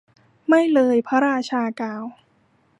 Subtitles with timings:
[0.47, 2.03] ไม่เลย พระราชากล่าว